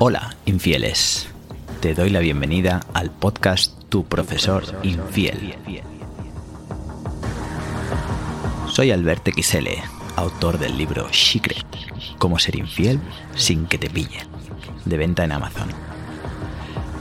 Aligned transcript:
Hola, 0.00 0.36
infieles. 0.44 1.26
Te 1.80 1.92
doy 1.92 2.10
la 2.10 2.20
bienvenida 2.20 2.78
al 2.94 3.10
podcast 3.10 3.72
Tu 3.88 4.04
Profesor 4.04 4.62
Infiel. 4.84 5.56
Soy 8.68 8.92
Albert 8.92 9.28
XL, 9.36 9.66
autor 10.14 10.60
del 10.60 10.78
libro 10.78 11.12
Secret, 11.12 11.66
Cómo 12.18 12.38
ser 12.38 12.54
infiel 12.54 13.00
sin 13.34 13.66
que 13.66 13.76
te 13.76 13.90
pillen, 13.90 14.28
de 14.84 14.96
venta 14.98 15.24
en 15.24 15.32
Amazon. 15.32 15.70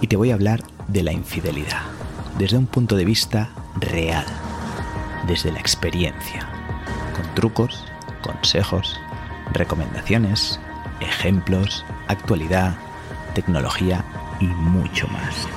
Y 0.02 0.08
te 0.08 0.16
voy 0.16 0.32
a 0.32 0.34
hablar 0.34 0.64
de 0.88 1.04
la 1.04 1.12
infidelidad, 1.12 1.84
desde 2.40 2.58
un 2.58 2.66
punto 2.66 2.96
de 2.96 3.06
vista 3.06 3.52
real, 3.76 4.26
desde 5.28 5.52
la 5.52 5.60
experiencia, 5.60 6.50
con 7.16 7.36
trucos, 7.36 7.86
consejos, 8.24 9.00
recomendaciones, 9.54 10.60
ejemplos, 11.00 11.86
actualidad, 12.08 12.76
tecnología 13.38 14.04
y 14.40 14.48
mucho 14.48 15.08
más. 15.10 15.48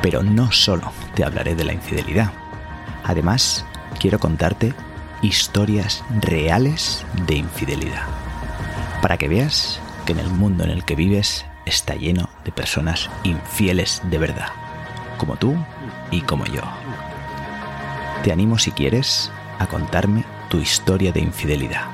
Pero 0.00 0.22
no 0.22 0.50
solo 0.52 0.90
te 1.14 1.22
hablaré 1.22 1.54
de 1.54 1.64
la 1.64 1.74
infidelidad. 1.74 2.32
Además, 3.04 3.66
quiero 4.00 4.18
contarte 4.18 4.72
historias 5.20 6.02
reales 6.22 7.04
de 7.26 7.34
infidelidad. 7.34 8.04
Para 9.02 9.18
que 9.18 9.28
veas 9.28 9.80
que 10.06 10.12
en 10.12 10.20
el 10.20 10.30
mundo 10.30 10.64
en 10.64 10.70
el 10.70 10.86
que 10.86 10.94
vives 10.94 11.44
está 11.66 11.94
lleno 11.94 12.30
de 12.42 12.52
personas 12.52 13.10
infieles 13.22 14.00
de 14.04 14.16
verdad, 14.16 14.48
como 15.18 15.36
tú 15.36 15.54
y 16.10 16.22
como 16.22 16.46
yo. 16.46 16.62
Te 18.24 18.32
animo 18.32 18.58
si 18.58 18.70
quieres 18.70 19.30
a 19.58 19.66
contarme 19.66 20.24
tu 20.48 20.56
historia 20.56 21.12
de 21.12 21.20
infidelidad. 21.20 21.84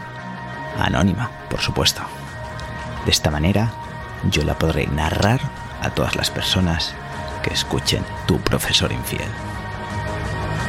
Anónima, 0.79 1.33
por 1.51 1.61
supuesto. 1.61 2.03
De 3.05 3.11
esta 3.11 3.31
manera, 3.33 3.73
yo 4.31 4.45
la 4.45 4.59
podré 4.59 4.87
narrar 4.87 5.41
a 5.83 5.91
todas 5.91 6.17
las 6.17 6.31
personas 6.31 6.95
que 7.43 7.53
escuchen 7.53 8.05
tu 8.27 8.39
profesor 8.41 8.93
infiel. 8.93 9.29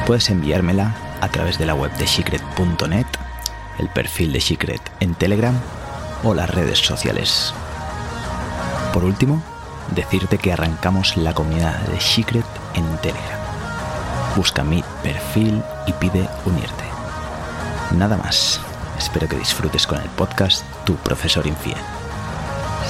Puedes 0.06 0.30
enviármela 0.30 0.94
a 1.20 1.28
través 1.28 1.58
de 1.58 1.66
la 1.66 1.74
web 1.74 1.92
de 1.96 2.06
secret.net, 2.06 3.06
el 3.78 3.88
perfil 3.88 4.32
de 4.32 4.40
Secret 4.40 4.80
en 5.00 5.14
Telegram 5.14 5.54
o 6.22 6.34
las 6.34 6.50
redes 6.50 6.78
sociales. 6.78 7.52
Por 8.92 9.04
último, 9.04 9.42
decirte 9.94 10.38
que 10.38 10.52
arrancamos 10.52 11.16
la 11.16 11.34
comunidad 11.34 11.78
de 11.88 12.00
Secret 12.00 12.46
en 12.74 12.84
Telegram. 12.98 13.40
Busca 14.36 14.62
mi 14.62 14.82
perfil 15.02 15.62
y 15.86 15.92
pide 15.94 16.28
unirte. 16.44 16.84
Nada 17.92 18.16
más. 18.16 18.60
Espero 18.98 19.28
que 19.28 19.36
disfrutes 19.36 19.86
con 19.86 20.00
el 20.00 20.08
podcast 20.10 20.64
Tu 20.84 20.94
Profesor 20.96 21.46
Infiel. 21.46 21.78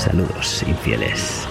Saludos, 0.01 0.63
infieles. 0.63 1.47